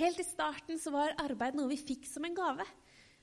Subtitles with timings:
[0.00, 2.64] Helt i starten så var arbeid noe vi fikk som en gave.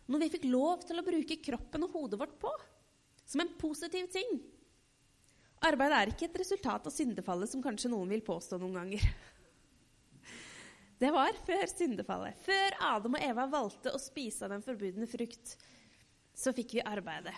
[0.08, 2.52] Noe vi fikk lov til å bruke kroppen og hodet vårt på.
[3.28, 4.38] Som en positiv ting.
[5.66, 9.08] Arbeid er ikke et resultat av syndefallet, som kanskje noen vil påstå noen ganger.
[11.02, 12.38] Det var før syndefallet.
[12.46, 15.56] Før Adam og Eva valgte å spise av den forbudne frukt,
[16.38, 17.36] så fikk vi arbeidet.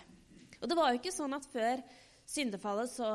[0.60, 1.80] Og det var jo ikke sånn at før
[2.28, 3.10] syndefallet så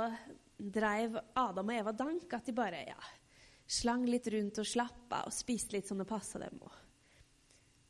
[0.57, 2.97] dreiv Adam og Eva dank, at de bare ja,
[3.67, 6.59] slang litt rundt og slappa og spiste litt som det passa dem.
[6.61, 6.81] og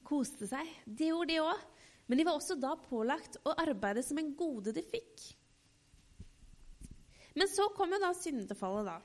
[0.06, 0.70] koste seg.
[0.86, 1.64] Det gjorde de òg.
[2.06, 5.24] Men de var også da pålagt å arbeide som en gode de fikk.
[7.36, 9.00] Men så kom jo da syndefallet, da.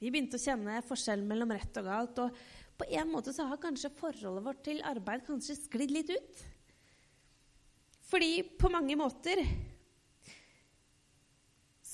[0.00, 2.22] Vi begynte å kjenne forskjellen mellom rett og galt.
[2.22, 2.38] Og
[2.80, 6.44] på en måte så har kanskje forholdet vårt til arbeid kanskje sklidd litt ut.
[8.10, 9.42] Fordi på mange måter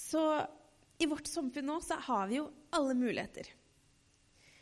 [0.06, 0.22] Så
[1.02, 2.44] i vårt samfunn nå så har vi jo
[2.76, 3.48] alle muligheter.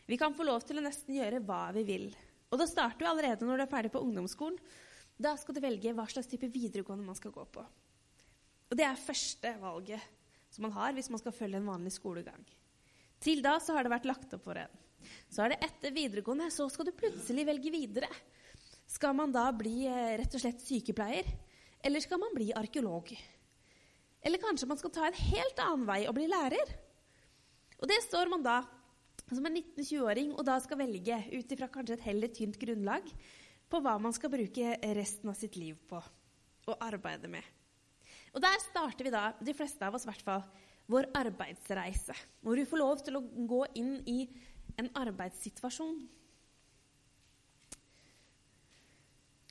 [0.06, 2.10] Vi kan få lov til å nesten gjøre hva vi vil.
[2.52, 4.58] Og da starter du allerede når du er ferdig på ungdomsskolen.
[5.16, 7.64] Da skal du velge hva slags type videregående man skal gå på.
[8.68, 10.02] Og det er første valget
[10.52, 12.42] som man har hvis man skal følge en vanlig skolegang.
[13.22, 14.80] Til da så har det vært lagt opp for en.
[15.32, 18.10] Så er det etter videregående, så skal du plutselig velge videre.
[18.88, 21.28] Skal man da bli eh, rett og slett sykepleier?
[21.84, 23.10] Eller skal man bli arkeolog?
[24.24, 26.74] Eller kanskje man skal ta en helt annen vei og bli lærer?
[27.80, 28.60] Og det står man da
[29.32, 33.08] som en 19-20-åring og da skal velge ut ifra kanskje et heller tynt grunnlag
[33.72, 36.02] på hva man skal bruke resten av sitt liv på
[36.64, 37.44] og arbeide med.
[38.34, 40.44] Og der starter vi da, de fleste av oss i hvert fall,
[40.90, 42.16] vår arbeidsreise.
[42.40, 44.24] Hvor vi får lov til å gå inn i
[44.80, 46.00] en arbeidssituasjon.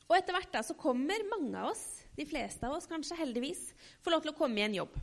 [0.10, 1.86] Og etter hvert da, så kommer mange av oss,
[2.18, 3.72] de fleste av oss kanskje heldigvis,
[4.04, 4.98] får lov til å komme i en jobb.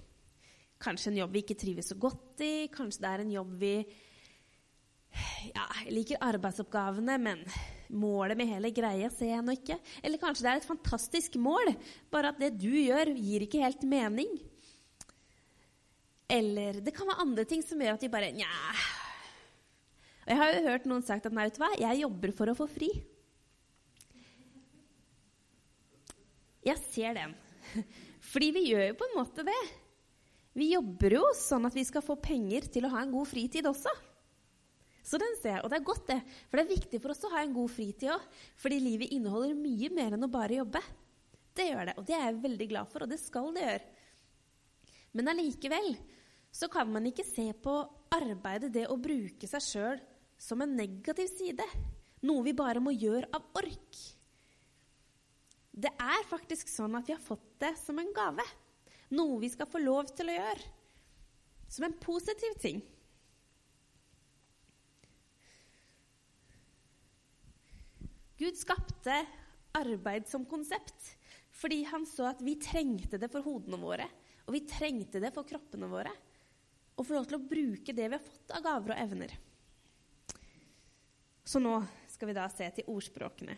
[0.81, 3.75] Kanskje en jobb vi ikke trives så godt i, kanskje det er en jobb vi
[5.55, 7.43] ja, liker arbeidsoppgavene, men
[7.91, 9.79] målet med hele greia ser jeg nå ikke.
[10.03, 11.73] Eller kanskje det er et fantastisk mål,
[12.13, 14.33] bare at det du gjør, gir ikke helt mening.
[16.31, 18.51] Eller det kan være andre ting som gjør at de bare Nja.
[20.29, 22.55] Jeg har jo hørt noen sagt at nei, vet du hva, jeg jobber for å
[22.55, 22.91] få fri.
[26.63, 27.35] Jeg ser den.
[28.31, 29.61] Fordi vi gjør jo på en måte det.
[30.55, 33.67] Vi jobber jo sånn at vi skal få penger til å ha en god fritid
[33.71, 33.91] også.
[35.11, 36.21] Så den ser jeg, Og det er godt, det.
[36.47, 38.27] For det er viktig for oss å ha en god fritid òg.
[38.63, 40.83] Fordi livet inneholder mye mer enn å bare jobbe.
[41.57, 43.89] Det gjør det, og det er jeg veldig glad for, og det skal det gjøre.
[45.19, 45.89] Men allikevel
[46.55, 47.75] så kan man ikke se på
[48.15, 50.01] arbeidet, det å bruke seg sjøl,
[50.39, 51.67] som en negativ side.
[52.27, 54.01] Noe vi bare må gjøre av ork.
[55.71, 58.47] Det er faktisk sånn at vi har fått det som en gave.
[59.19, 60.73] Noe vi skal få lov til å gjøre.
[61.71, 62.81] Som en positiv ting.
[68.41, 69.15] Gud skapte
[69.77, 71.17] arbeid som konsept
[71.61, 74.07] fordi han så at vi trengte det for hodene våre,
[74.47, 76.13] og vi trengte det for kroppene våre.
[76.97, 79.35] Og få lov til å bruke det vi har fått av gaver og evner.
[81.45, 81.75] Så nå
[82.09, 83.57] skal vi da se til ordspråkene.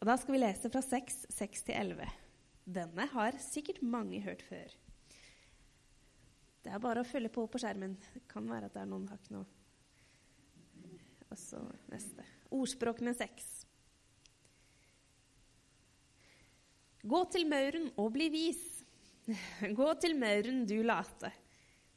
[0.00, 2.10] Og Da skal vi lese fra 6, 6 til 11.
[2.66, 4.74] Denne har sikkert mange hørt før.
[6.66, 7.94] Det er bare å følge på på skjermen.
[8.14, 9.46] Det kan være at det er noen hakk noe.
[11.36, 11.58] Og så
[11.92, 12.24] neste.
[12.48, 13.44] Ordspråk med seks.
[17.04, 18.62] Gå til mauren og bli vis.
[19.78, 21.28] Gå til mauren, du late.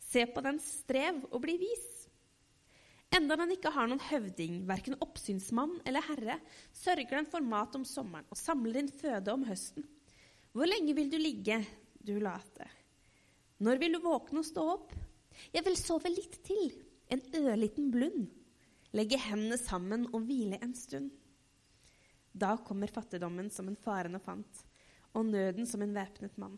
[0.04, 1.86] Se på den strev og bli vis.
[3.16, 6.36] Enda den ikke har noen høvding, verken oppsynsmann eller herre,
[6.76, 9.88] sørger den for mat om sommeren og samler inn føde om høsten.
[10.52, 11.62] Hvor lenge vil du ligge,
[11.96, 12.68] du late?
[13.64, 14.92] Når vil du våkne og stå opp?
[15.56, 16.76] Jeg vil sove litt til,
[17.08, 18.28] en ørliten blund.
[18.96, 21.12] Legge hendene sammen og hvile en stund.
[22.34, 24.64] Da kommer fattigdommen som en farende fant,
[25.14, 26.58] og nøden som en væpnet mann.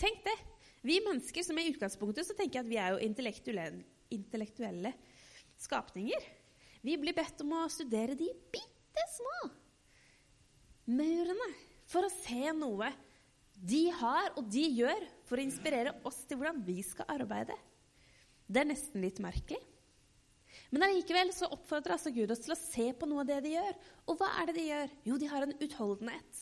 [0.00, 0.36] Tenk det!
[0.84, 4.92] Vi mennesker som er i utgangspunktet så tenker jeg at vi er jo intellektuelle intellektuelle
[5.58, 6.26] skapninger.
[6.84, 9.38] Vi blir bedt om å studere de bitte små
[10.92, 11.48] maurene
[11.88, 12.90] for å se noe
[13.54, 17.56] de har og de gjør for å inspirere oss til hvordan vi skal arbeide.
[18.44, 19.60] Det er nesten litt merkelig.
[20.74, 23.52] Men allikevel så oppfordrer altså Gud oss til å se på noe av det de
[23.52, 23.76] gjør.
[24.10, 24.96] Og hva er det de gjør?
[25.06, 26.40] Jo, de har en utholdenhet.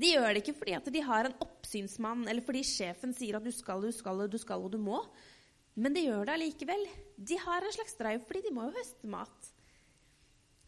[0.00, 3.44] De gjør det ikke fordi at de har en oppsynsmann, eller fordi sjefen sier at
[3.44, 5.02] du skal, du skal, du skal og du må.
[5.76, 6.86] Men de gjør det allikevel.
[7.20, 9.52] De har en slags drive fordi de må jo høste mat.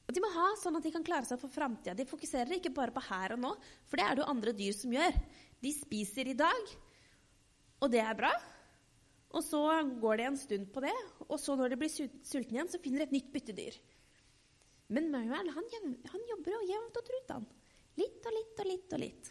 [0.04, 1.96] Og de må ha sånn at de kan klare seg for framtida.
[1.96, 3.56] De fokuserer ikke bare på her og nå,
[3.88, 5.16] for det er det jo andre dyr som gjør.
[5.62, 6.74] De spiser i dag,
[7.80, 8.32] og det er bra.
[9.32, 9.62] Og så
[10.00, 10.94] går det en stund på det,
[11.24, 13.78] og så når de blir sultne igjen, så finner de et nytt byttedyr.
[14.92, 15.68] Men mauren han,
[16.12, 17.46] han, jobber jo jevnt og trutt, han.
[17.96, 19.30] Litt og litt og litt og litt.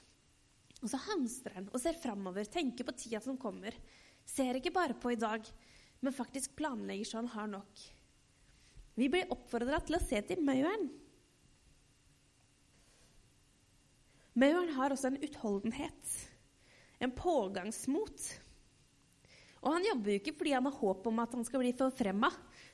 [0.81, 3.77] Og så hamstrer han og ser framover, tenker på tida som kommer.
[4.25, 5.45] Ser ikke bare på i dag,
[6.01, 7.86] men faktisk planlegger så han har nok.
[8.98, 10.89] Vi blir oppfordra til å se til mauren.
[14.42, 16.15] Mauren har også en utholdenhet,
[17.03, 18.31] en pågangsmot.
[19.62, 22.31] Og han jobber jo ikke fordi han har håp om at han skal bli forfremma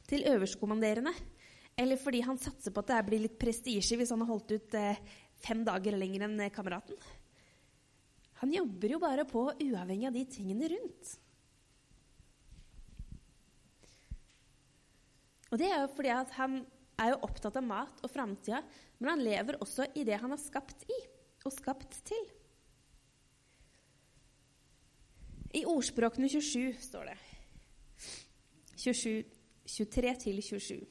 [0.07, 1.11] til øverstkommanderende,
[1.77, 4.77] eller fordi han satser på at det blir litt prestisje hvis han har holdt ut
[4.79, 5.01] eh,
[5.43, 6.97] fem dager lenger enn eh, kameraten.
[8.39, 11.13] Han jobber jo bare på uavhengig av de tingene rundt.
[15.51, 16.57] Og det er jo fordi han
[16.97, 18.63] er jo opptatt av mat og framtida,
[18.99, 20.97] men han lever også i det han er skapt i
[21.45, 22.23] og skapt til.
[25.57, 27.17] I ordspråkene 27 står det
[28.77, 29.23] 27,
[29.65, 30.83] 23 til 27.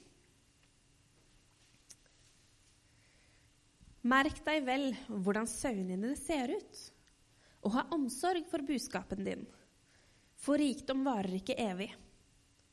[4.07, 6.81] Merk deg vel hvordan sauene dine ser ut,
[7.67, 9.47] og ha omsorg for buskapen din.
[10.39, 11.89] For rikdom varer ikke evig,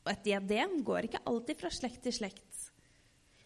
[0.04, 2.68] og et diadem går ikke alltid fra slekt til slekt.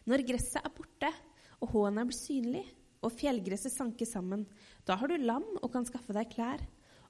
[0.09, 1.13] Når gresset er borte,
[1.61, 2.65] og hånet er blitt synlig,
[3.05, 4.45] og fjellgresset sanker sammen,
[4.85, 6.65] da har du lam og kan skaffe deg klær,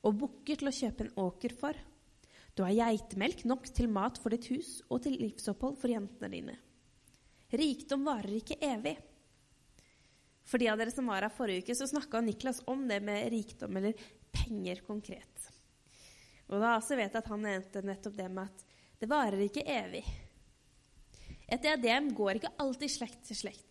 [0.07, 1.79] og bukker til å kjøpe en åker for.
[2.55, 6.57] Du har geitemelk nok til mat for ditt hus og til livsopphold for jentene dine.
[7.55, 8.97] Rikdom varer ikke evig.
[10.49, 13.29] For de av dere som var her forrige uke, så snakka Niklas om det med
[13.33, 13.97] rikdom eller
[14.33, 15.49] penger konkret.
[16.49, 18.65] Og da også vet jeg at han nevnte nettopp det med at
[18.99, 20.03] det varer ikke evig.
[21.49, 23.65] Et diadem går ikke alltid slekt til slekt.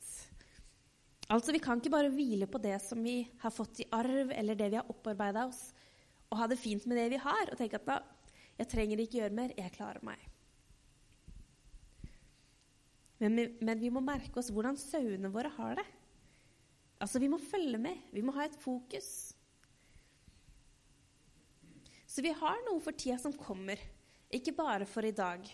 [1.28, 4.56] Altså, Vi kan ikke bare hvile på det som vi har fått i arv, eller
[4.56, 5.74] det vi har opparbeida oss,
[6.32, 8.02] og ha det fint med det vi har, og tenke at da,
[8.58, 10.24] jeg trenger ikke gjøre mer, jeg klarer meg.
[13.22, 15.86] Men, men vi må merke oss hvordan sauene våre har det.
[17.02, 17.98] Altså, vi må følge med.
[18.14, 19.10] Vi må ha et fokus.
[22.08, 23.82] Så vi har noe for tida som kommer,
[24.34, 25.46] ikke bare for i dag.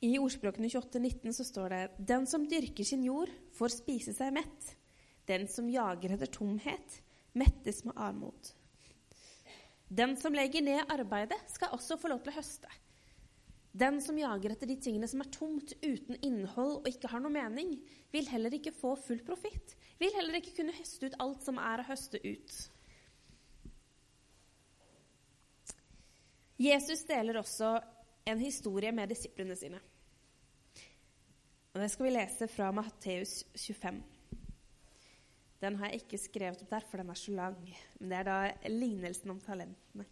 [0.00, 4.70] I ordspråkene 28-19 så står det Den som dyrker sin jord, får spise seg mett.
[5.28, 7.00] Den som jager etter tomhet,
[7.36, 8.54] mettes med armod.
[9.90, 12.70] Den som legger ned arbeidet, skal også få lov til å høste.
[13.70, 17.34] Den som jager etter de tingene som er tomt, uten innhold og ikke har noe
[17.34, 17.76] mening,
[18.10, 19.76] vil heller ikke få full profitt.
[20.00, 22.56] Vil heller ikke kunne høste ut alt som er å høste ut.
[26.60, 27.76] Jesus deler også
[28.30, 29.78] en historie med disiplene sine.
[31.70, 34.00] Og Det skal vi lese fra Matteus 25.
[35.60, 37.60] Den har jeg ikke skrevet opp der, for den er så lang.
[38.00, 40.06] Men det er da lignelsen om talentene.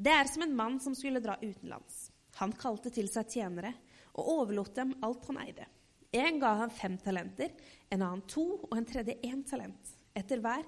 [0.00, 2.12] Det er som en mann som skulle dra utenlands.
[2.38, 3.74] Han kalte til seg tjenere
[4.14, 5.66] og overlot dem alt han eide.
[6.14, 7.50] En ga han fem talenter,
[7.90, 10.62] en annen to og en tredje én talent, etter hver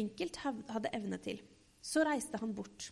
[0.00, 1.44] enkelt hadde evne til.
[1.84, 2.88] Så reiste han bort.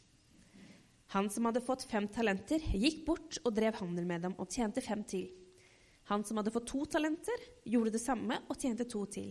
[1.16, 4.84] Han som hadde fått fem talenter, gikk bort og drev handel med dem og tjente
[4.84, 5.30] fem til.
[6.12, 9.30] Han som hadde fått to talenter, gjorde det samme og tjente to til.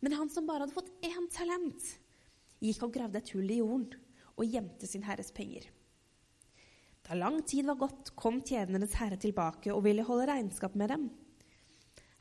[0.00, 1.88] Men han som bare hadde fått én talent,
[2.64, 3.90] gikk og gravde et hull i jorden
[4.34, 5.66] og gjemte sin herres penger.
[7.04, 11.04] Da lang tid var gått, kom tjenernes herre tilbake og ville holde regnskap med dem.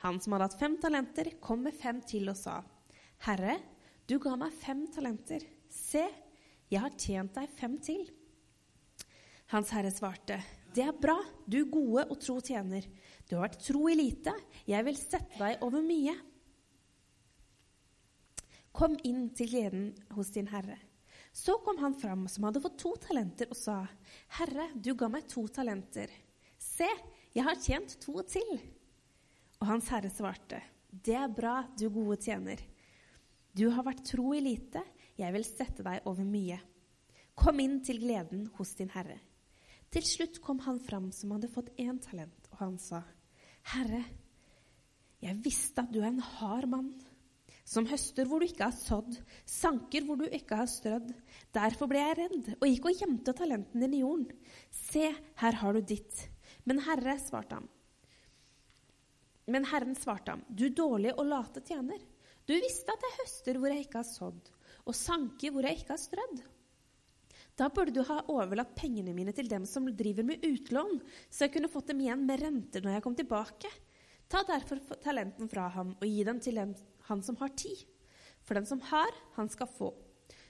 [0.03, 2.57] Han som hadde hatt fem talenter, kom med fem til og sa,
[3.23, 3.55] Herre,
[4.03, 5.45] du ga meg fem talenter.
[5.71, 6.03] Se,
[6.67, 8.03] jeg har tjent deg fem til.
[9.55, 10.41] Hans herre svarte,
[10.73, 12.85] Det er bra, du gode og tro tjener.
[13.29, 14.33] Du har vært tro i lite,
[14.65, 16.15] jeg vil sette deg over mye.
[18.73, 20.79] Kom inn til gleden hos din herre.
[21.33, 23.79] Så kom han fram som hadde fått to talenter, og sa,
[24.37, 26.09] Herre, du ga meg to talenter.
[26.61, 26.89] Se,
[27.33, 28.51] jeg har tjent to til.
[29.61, 32.61] Og hans herre svarte, Det er bra, du gode tjener.
[33.53, 34.81] Du har vært tro i lite,
[35.17, 36.59] jeg vil sette deg over mye.
[37.33, 39.17] Kom inn til gleden hos din herre.
[39.93, 43.03] Til slutt kom han fram som hadde fått én talent, og han sa,
[43.73, 44.01] Herre,
[45.23, 46.93] jeg visste at du er en hard mann
[47.63, 49.15] som høster hvor du ikke har sådd,
[49.47, 51.13] sanker hvor du ikke har strødd.
[51.55, 54.25] Derfor ble jeg redd og gikk og gjemte talenten din i jorden.
[54.67, 56.25] Se, her har du ditt.
[56.67, 57.69] Men Herre svarte han.
[59.53, 61.99] Men Herren svarte ham, du dårlige og late tjener.
[62.47, 64.51] Du visste at jeg høster hvor jeg ikke har sådd,
[64.83, 66.43] og sanker hvor jeg ikke har strødd.
[67.59, 70.97] Da burde du ha overlatt pengene mine til dem som driver med utlån,
[71.29, 73.69] så jeg kunne fått dem igjen med renter når jeg kom tilbake.
[74.31, 76.73] Ta derfor talenten fra ham og gi den til dem
[77.09, 77.83] han som har tid.
[78.43, 79.91] For den som har, han skal få,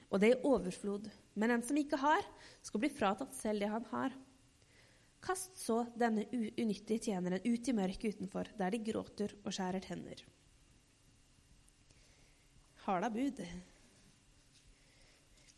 [0.09, 1.09] og det i overflod.
[1.35, 2.23] Men den som ikke har,
[2.63, 4.15] skal bli fratatt selv det han har.
[5.23, 10.23] Kast så denne unyttige tjeneren ut i mørket utenfor, der de gråter og skjærer tenner.
[12.83, 13.39] Harda bud.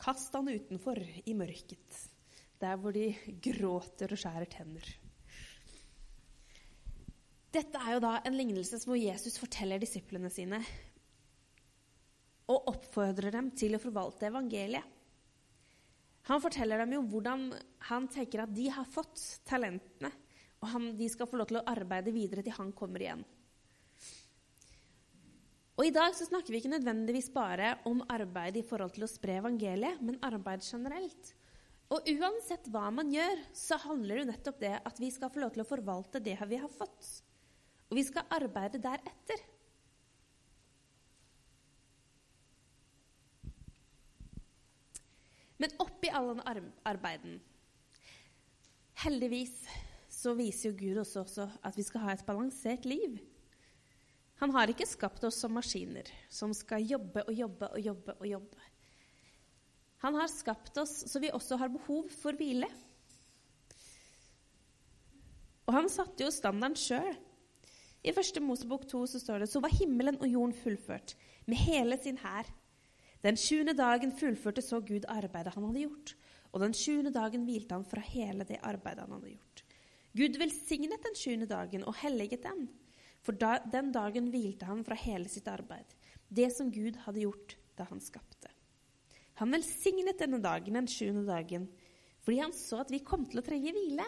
[0.06, 1.96] Kast han utenfor i mørket,
[2.62, 3.08] der hvor de
[3.42, 4.90] gråter og skjærer tenner.
[7.56, 10.60] Dette er jo da en lignelse som Jesus forteller disiplene sine
[12.52, 14.86] og oppfordrer dem til å forvalte evangeliet.
[16.30, 17.48] Han forteller dem jo hvordan
[17.90, 19.18] han tenker at de har fått
[19.50, 20.12] talentene,
[20.62, 23.26] og han, de skal få lov til å arbeide videre til han kommer igjen.
[25.76, 29.12] Og I dag så snakker vi ikke nødvendigvis bare om arbeid i forhold til å
[29.12, 31.34] spre evangeliet, men arbeid generelt.
[31.92, 35.52] Og uansett hva man gjør, så handler det nettopp det at vi skal få lov
[35.54, 37.10] til å forvalte det vi har fått.
[37.92, 39.44] Og vi skal arbeide deretter.
[45.60, 47.38] Men oppi all den arbeiden
[49.06, 49.54] Heldigvis
[50.12, 53.20] så viser jo Gud oss også at vi skal ha et balansert liv.
[54.42, 58.28] Han har ikke skapt oss som maskiner som skal jobbe og jobbe og jobbe og
[58.28, 58.66] jobbe.
[60.04, 62.68] Han har skapt oss så vi også har behov for hvile.
[65.66, 67.16] Og han satte jo standarden sjøl.
[68.06, 71.16] I første Mosebok 2 så står det så var himmelen og jorden fullført
[71.50, 72.46] med hele sin hær.
[73.26, 76.12] Den sjuende dagen fullførte så Gud arbeidet han hadde gjort,
[76.54, 79.64] og den sjuende dagen hvilte han fra hele det arbeidet han hadde gjort.
[80.16, 82.68] Gud velsignet den sjuende dagen og helliget den,
[83.26, 85.96] for da, den dagen hvilte han fra hele sitt arbeid,
[86.30, 88.52] det som Gud hadde gjort da han skapte.
[89.42, 91.66] Han velsignet denne dagen, den sjuende dagen,
[92.24, 94.06] fordi han så at vi kom til å trenge hvile.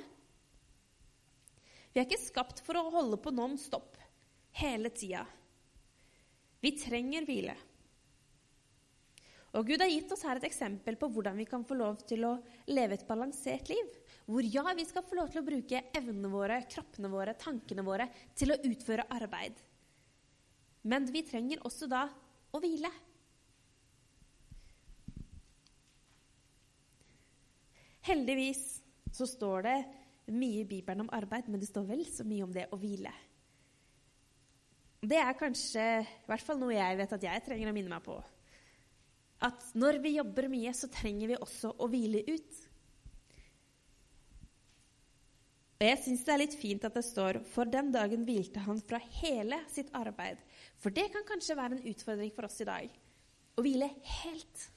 [1.91, 3.97] Vi er ikke skapt for å holde på non stop
[4.61, 5.25] hele tida.
[6.61, 7.57] Vi trenger hvile.
[9.57, 12.25] Og Gud har gitt oss her et eksempel på hvordan vi kan få lov til
[12.27, 12.35] å
[12.69, 13.96] leve et balansert liv.
[14.27, 18.09] Hvor ja, vi skal få lov til å bruke evnene våre, kroppene våre, tankene våre
[18.35, 19.61] til å utføre arbeid.
[20.87, 22.03] Men vi trenger også da
[22.51, 22.91] å hvile.
[28.07, 28.61] Heldigvis
[29.15, 29.77] så står det
[30.35, 33.11] mye i Bibelen om arbeid, men det står vel så mye om det å hvile.
[35.07, 38.03] Det er kanskje i hvert fall noe jeg vet at jeg trenger å minne meg
[38.03, 38.17] på.
[39.47, 42.63] At når vi jobber mye, så trenger vi også å hvile ut.
[45.77, 48.81] Og jeg syns det er litt fint at det står 'for den dagen hvilte han
[48.81, 50.41] fra hele sitt arbeid'.
[50.77, 52.89] For det kan kanskje være en utfordring for oss i dag.
[53.57, 53.89] Å hvile
[54.23, 54.71] helt.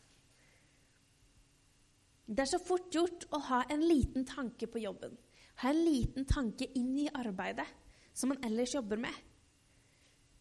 [2.28, 5.16] Det er så fort gjort å ha en liten tanke på jobben.
[5.56, 7.66] Ha en liten tanke inn i arbeidet
[8.12, 9.14] som man ellers jobber med.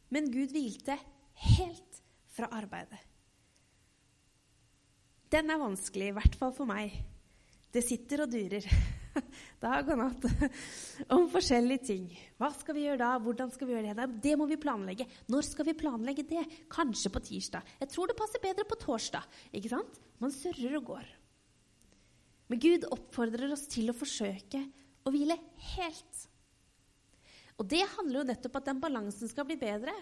[0.10, 1.00] Men Gud hvilte
[1.34, 3.00] helt fra arbeidet.
[5.32, 6.92] Den er vanskelig, i hvert fall for meg.
[7.72, 8.66] Det sitter og durer
[9.63, 10.25] dag og natt
[11.16, 12.08] om forskjellige ting.
[12.39, 13.12] Hva skal vi gjøre da?
[13.24, 14.08] Hvordan skal vi gjøre det?
[14.24, 15.08] Det må vi planlegge.
[15.32, 16.46] Når skal vi planlegge det?
[16.72, 17.75] Kanskje på tirsdag.
[17.82, 19.25] Jeg tror det passer bedre på torsdag.
[19.56, 20.00] Ikke sant?
[20.22, 21.08] Man surrer og går.
[22.50, 24.63] Men Gud oppfordrer oss til å forsøke
[25.06, 25.38] å hvile
[25.75, 26.25] helt.
[27.60, 29.94] Og det handler jo nettopp om at den balansen skal bli bedre.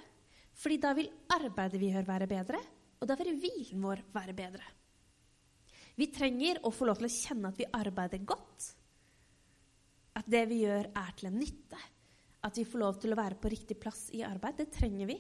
[0.58, 2.60] Fordi da vil arbeidet vi gjør, være bedre,
[2.98, 4.66] og da vil hvilen vår være bedre.
[5.98, 8.72] Vi trenger å få lov til å kjenne at vi arbeider godt.
[10.18, 11.80] At det vi gjør, er til en nytte.
[12.48, 14.58] At vi får lov til å være på riktig plass i arbeid.
[14.62, 15.18] Det trenger vi.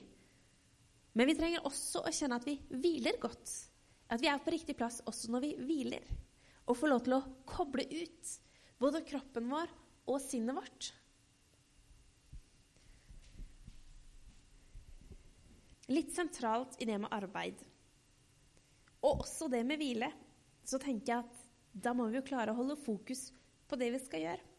[1.17, 3.53] Men vi trenger også å kjenne at vi hviler godt.
[4.13, 6.05] At vi er på riktig plass også når vi hviler.
[6.67, 8.33] Og får lov til å koble ut
[8.81, 9.71] både kroppen vår
[10.07, 10.91] og sinnet vårt.
[15.87, 17.61] Litt sentralt i det med arbeid,
[19.07, 20.09] og også det med hvile,
[20.67, 23.29] så tenker jeg at da må vi jo klare å holde fokus
[23.69, 24.56] på det vi skal gjøre.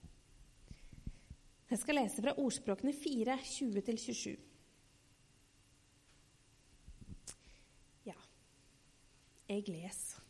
[1.69, 4.37] Jeg skal lese fra ordspråkene 4, 20-27.
[8.09, 8.17] Ja,
[9.51, 10.25] jeg leser.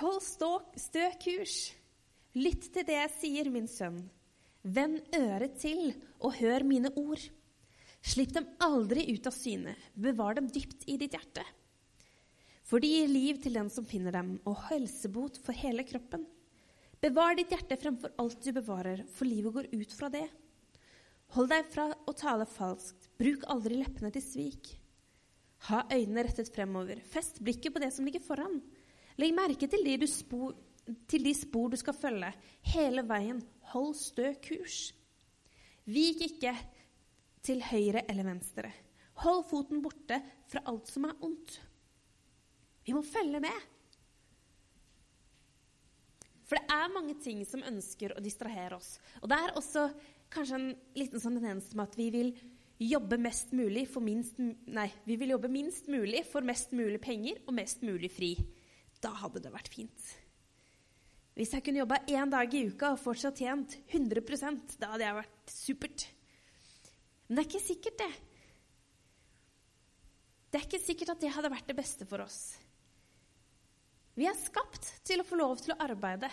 [0.00, 0.20] Hold
[0.76, 1.56] stø kurs.
[2.34, 4.02] Lytt til det jeg sier, min sønn.
[4.64, 7.22] Vend øret til og hør mine ord.
[8.04, 11.44] Slipp dem aldri ut av syne, bevar dem dypt i ditt hjerte.
[12.64, 16.26] For de gir liv til den som finner dem, og helsebot for hele kroppen.
[17.04, 20.24] Bevar ditt hjerte fremfor alt du bevarer, for livet går ut fra det.
[21.36, 24.70] Hold deg fra å tale falskt, bruk aldri leppene til svik.
[25.68, 28.56] Ha øynene rettet fremover, fest blikket på det som ligger foran.
[29.20, 30.56] Legg merke til de, spor,
[31.10, 32.32] til de spor du skal følge,
[32.72, 33.44] hele veien.
[33.74, 34.94] Hold stø kurs.
[35.84, 36.56] Vik ikke
[37.44, 38.72] til høyre eller venstre.
[39.26, 41.60] Hold foten borte fra alt som er ondt.
[42.88, 43.73] Vi må følge med.
[46.54, 48.92] For det er mange ting som ønsker å distrahere oss.
[49.24, 49.88] Og det er også
[50.30, 52.28] kanskje en liten sånn tendens med at vi vil
[52.78, 57.40] jobbe mest mulig for minst Nei, vi vil jobbe minst mulig for mest mulig penger
[57.42, 58.36] og mest mulig fri.
[59.02, 60.12] Da hadde det vært fint.
[61.34, 65.18] Hvis jeg kunne jobba én dag i uka og fortsatt tjent 100% da hadde jeg
[65.18, 66.04] vært supert.
[67.26, 68.12] Men det er ikke sikkert, det.
[70.52, 72.44] Det er ikke sikkert at det hadde vært det beste for oss.
[74.14, 76.30] Vi er skapt til å få lov til å arbeide.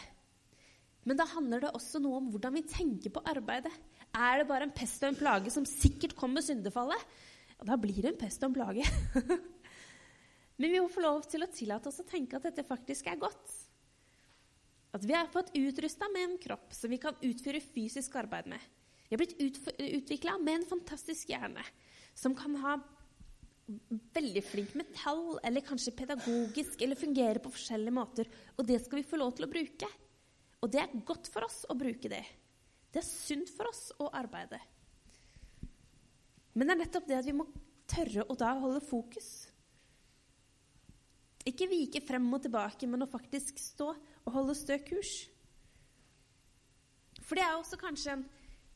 [1.09, 3.73] Men da handler det også noe om hvordan vi tenker på arbeidet.
[4.13, 7.07] Er det bare en pest og en plage som sikkert kommer med syndefallet?
[7.55, 8.85] Ja, da blir det en pest og en plage.
[10.61, 13.17] Men vi må få lov til å tillate oss å tenke at dette faktisk er
[13.21, 13.55] godt.
[14.93, 18.61] At vi er fått utrusta med en kropp som vi kan utføre fysisk arbeid med.
[19.07, 21.63] Vi har blitt utvikla med en fantastisk hjerne
[22.13, 22.77] som kan ha
[24.15, 28.29] veldig flink med tall, eller kanskje pedagogisk, eller fungerer på forskjellige måter.
[28.57, 29.89] Og det skal vi få lov til å bruke.
[30.61, 32.23] Og det er godt for oss å bruke det.
[32.91, 34.59] Det er sunt for oss å arbeide.
[36.53, 37.47] Men det er nettopp det at vi må
[37.89, 39.29] tørre å da holde fokus.
[41.47, 45.15] Ikke vike frem og tilbake, men å faktisk stå og holde stø kurs.
[47.21, 48.25] For det er også kanskje en,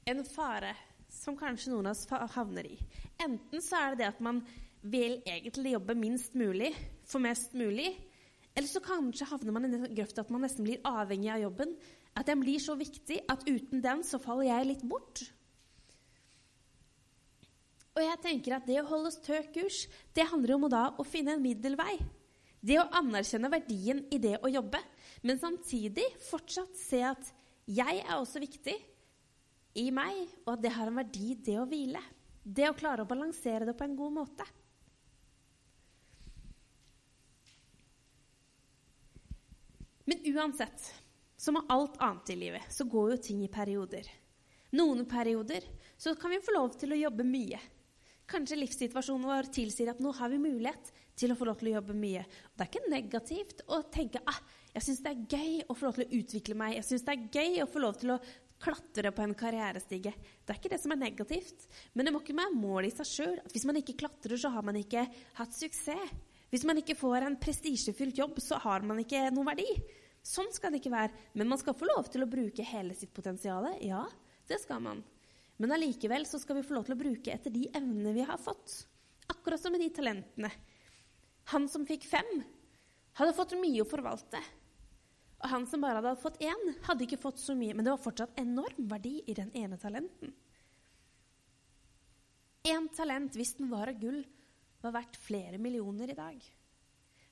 [0.09, 0.73] en fare
[1.11, 2.77] som kanskje noen av oss havner i.
[3.21, 4.41] Enten så er det det at man
[4.85, 6.71] vil egentlig jobbe minst mulig
[7.07, 7.89] for mest mulig.
[8.55, 11.73] Eller så kanskje havner man i den grøfta at man nesten blir avhengig av jobben.
[12.15, 15.25] At den blir så viktig at uten den så faller jeg litt bort.
[17.95, 21.03] Og jeg tenker at det å holde stø kurs, det handler om å, da, å
[21.07, 21.95] finne en middelvei.
[22.65, 24.79] Det å anerkjenne verdien i det å jobbe,
[25.23, 27.29] men samtidig fortsatt se at
[27.69, 28.75] jeg er også viktig
[29.79, 32.01] i meg, og at det har en verdi, det å hvile.
[32.43, 34.47] Det å klare å balansere det på en god måte.
[40.05, 40.93] Men uansett,
[41.37, 44.09] som med alt annet i livet, så går jo ting i perioder.
[44.75, 45.65] Noen perioder
[45.97, 47.59] så kan vi få lov til å jobbe mye.
[48.29, 51.75] Kanskje livssituasjonen vår tilsier at nå har vi mulighet til å få lov til å
[51.77, 52.23] jobbe mye.
[52.25, 54.39] Og det er ikke negativt å tenke ah,
[54.75, 56.77] jeg syns det er gøy å få lov til å utvikle meg.
[56.79, 58.21] Jeg syns det er gøy å få lov til å
[58.65, 60.11] klatre på en karrierestige.
[60.15, 61.67] Det er ikke det som er negativt.
[61.93, 63.35] Men det må ikke være mål i seg sjøl.
[63.53, 65.05] Hvis man ikke klatrer, så har man ikke
[65.39, 66.15] hatt suksess.
[66.53, 69.67] Hvis man ikke får en prestisjefylt jobb, så har man ikke noen verdi.
[70.25, 71.13] Sånn skal det ikke være.
[71.37, 73.67] Men man skal få lov til å bruke hele sitt potensial.
[73.85, 74.03] Ja,
[74.49, 75.03] det skal man.
[75.61, 78.41] Men allikevel så skal vi få lov til å bruke etter de evnene vi har
[78.41, 78.83] fått.
[79.31, 80.51] Akkurat som med de talentene.
[81.53, 82.31] Han som fikk fem,
[83.15, 84.41] hadde fått mye å forvalte.
[85.43, 88.01] Og han som bare hadde fått én, hadde ikke fått så mye, men det var
[88.01, 90.33] fortsatt enorm verdi i den ene talenten.
[92.65, 94.23] Én talent, hvis den var av gull,
[94.85, 96.45] var verdt flere millioner i dag.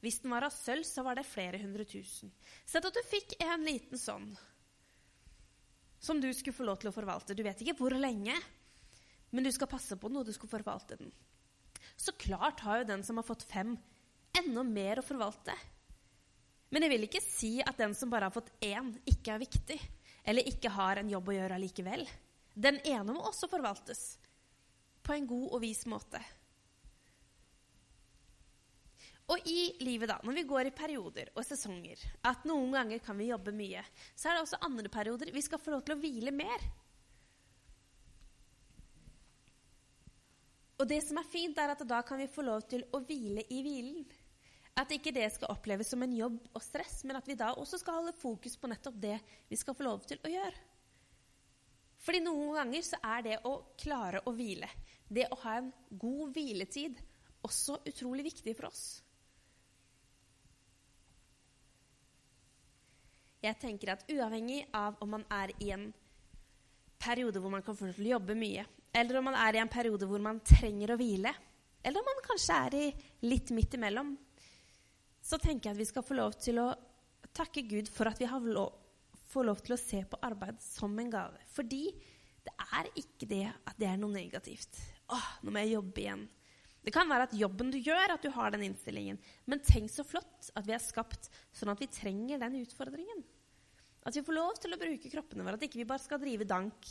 [0.04, 2.34] Hvis den var av sølv, så var det flere hundre tusen.
[2.68, 4.34] Sett at du fikk en liten sånn
[6.04, 7.36] som du skulle få lov til å forvalte.
[7.36, 8.36] Du vet ikke hvor lenge,
[9.32, 11.14] men du skal passe på den, og du skal forvalte den.
[11.96, 13.78] Så klart har jo den som har fått fem,
[14.36, 15.56] enda mer å forvalte.
[16.74, 19.80] Men jeg vil ikke si at den som bare har fått én, ikke er viktig,
[20.28, 22.04] eller ikke har en jobb å gjøre allikevel.
[22.54, 24.04] Den ene må også forvaltes
[25.04, 26.20] på en god og vis måte.
[29.32, 33.16] Og i livet, da, når vi går i perioder og sesonger, at noen ganger kan
[33.18, 33.84] vi jobbe mye,
[34.16, 36.66] så er det også andre perioder vi skal få lov til å hvile mer.
[40.82, 43.46] Og det som er fint, er at da kan vi få lov til å hvile
[43.48, 44.04] i hvilen.
[44.76, 47.80] At ikke det skal oppleves som en jobb og stress, men at vi da også
[47.80, 49.16] skal holde fokus på nettopp det
[49.48, 50.70] vi skal få lov til å gjøre.
[52.04, 54.68] Fordi noen ganger så er det å klare å hvile,
[55.08, 57.00] det å ha en god hviletid,
[57.48, 58.84] også utrolig viktig for oss.
[63.44, 65.90] Jeg tenker at uavhengig av om man er i en
[67.04, 68.64] periode hvor man kan få jobbe mye,
[68.96, 71.34] eller om man er i en periode hvor man trenger å hvile,
[71.84, 72.86] eller om man kanskje er i
[73.28, 74.14] litt midt imellom,
[75.24, 76.70] så tenker jeg at vi skal få lov til å
[77.36, 78.72] takke Gud for at vi har lov,
[79.34, 81.44] får lov til å se på arbeid som en gave.
[81.52, 81.84] Fordi
[82.44, 84.80] det er ikke det at det er noe negativt.
[85.12, 86.26] Åh, nå må jeg jobbe igjen.
[86.84, 89.20] Det kan være at jobben du gjør, at du har den innstillingen.
[89.48, 93.24] Men tenk så flott at vi er skapt sånn at vi trenger den utfordringen.
[94.04, 95.60] At vi får lov til å bruke kroppene våre.
[95.60, 96.90] At ikke vi bare skal drive dank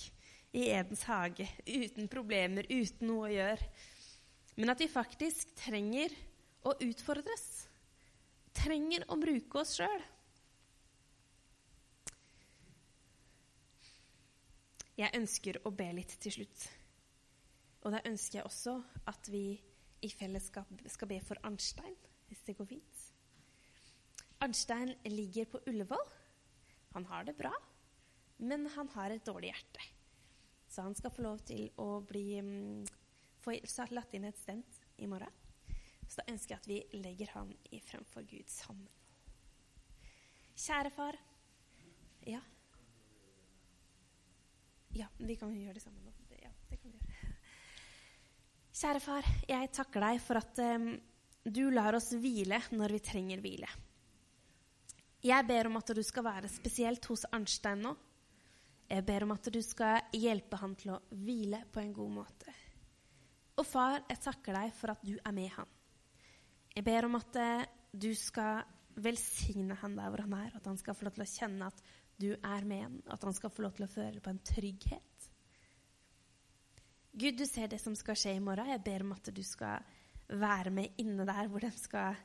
[0.56, 3.68] i Edens hage uten problemer, uten noe å gjøre.
[4.60, 6.12] Men at vi faktisk trenger
[6.68, 7.46] å utfordres.
[8.56, 10.02] Trenger å bruke oss sjøl.
[15.00, 16.66] Jeg ønsker å be litt til slutt.
[17.82, 18.76] Og da ønsker jeg også
[19.10, 19.56] at vi
[20.02, 21.96] i fellesskap skal be for Arnstein,
[22.28, 23.06] hvis det går fint.
[24.42, 26.04] Arnstein ligger på Ullevål.
[26.94, 27.52] Han har det bra,
[28.36, 29.84] men han har et dårlig hjerte.
[30.68, 32.82] Så han skal få lov til å bli um,
[33.42, 33.56] få
[33.92, 35.40] latt inn et stent i morgen.
[36.08, 37.52] Så da ønsker jeg at vi legger han
[37.86, 38.88] fremfor Gud sammen.
[40.52, 41.16] Kjære far.
[42.28, 42.42] Ja.
[44.92, 46.12] Ja, vi kan gjøre det sammen.
[46.36, 47.32] Ja, det kan vi gjøre.
[48.82, 50.92] Kjære far, jeg takker deg for at um,
[51.44, 53.68] du lar oss hvile når vi trenger hvile.
[55.22, 57.92] Jeg ber om at du skal være spesielt hos Arnstein nå.
[58.90, 62.54] Jeg ber om at du skal hjelpe han til å hvile på en god måte.
[63.56, 65.70] Og far, jeg takker deg for at du er med han.
[66.74, 68.64] Jeg ber om at uh, du skal
[69.02, 71.82] velsigne han der hvor han er, at han skal få lov til å kjenne at
[72.18, 75.28] du er med han, at han skal få lov til å føle på en trygghet.
[77.12, 78.72] Gud, du ser det som skal skje i morgen.
[78.72, 79.84] Jeg ber om at du skal
[80.32, 82.16] være med inne der hvor de skal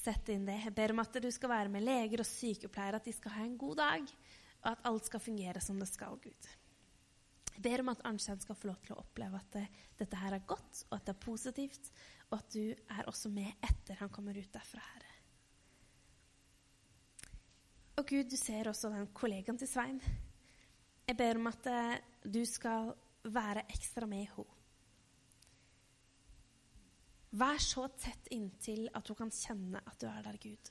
[0.00, 0.58] sette inn det.
[0.64, 3.44] Jeg ber om at du skal være med leger og sykepleiere, at de skal ha
[3.44, 4.14] en god dag,
[4.62, 6.50] og at alt skal fungere som det skal, Gud.
[7.50, 9.66] Jeg ber om at Arnstein skal få lov til å oppleve at det,
[10.00, 11.90] dette her er godt, og at det er positivt,
[12.30, 15.16] og at du er også med etter han kommer ut derfra, Herre.
[18.00, 20.00] Og Gud, du ser også den kollegaen til Svein.
[21.04, 22.94] Jeg ber om at eh, du skal
[23.28, 24.59] være ekstra med i henne.
[27.30, 30.70] Vær så tett inntil at hun kan kjenne at du er der, Gud.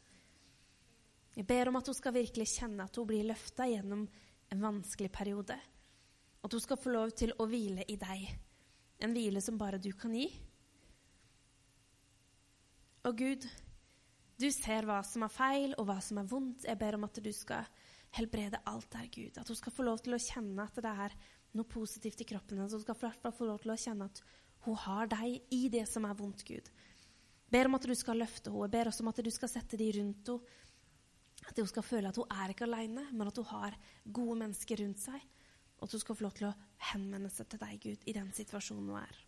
[1.38, 4.04] Jeg ber om at hun skal virkelig kjenne at hun blir løfta gjennom
[4.52, 5.56] en vanskelig periode.
[6.44, 8.26] At hun skal få lov til å hvile i deg.
[9.00, 10.28] En hvile som bare du kan gi.
[13.08, 13.48] Og Gud,
[14.40, 16.68] du ser hva som er feil, og hva som er vondt.
[16.68, 17.68] Jeg ber om at du skal
[18.18, 19.40] helbrede alt der, Gud.
[19.40, 21.16] At hun skal få lov til å kjenne at det er
[21.56, 22.76] noe positivt i kroppen hennes.
[22.76, 24.24] Hun skal få lov til å kjenne at
[24.66, 26.70] hun har deg i det som er vondt, Gud.
[27.50, 28.72] Ber om at du skal løfte henne.
[28.72, 30.58] Ber også om at du skal sette de rundt henne.
[31.50, 34.84] At hun skal føle at hun er ikke alene, men at hun har gode mennesker
[34.84, 35.22] rundt seg.
[35.80, 36.56] Og at hun skal få lov til å
[36.92, 39.22] henvende seg til deg, Gud, i den situasjonen hun er.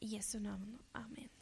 [0.00, 0.78] I Jesu navn.
[0.96, 1.37] Amen.